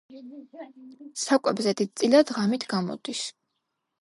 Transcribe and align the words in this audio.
საკვებზე 1.23 1.75
დიდწილად 1.83 2.33
ღამით 2.39 2.67
გამოდის. 2.73 3.23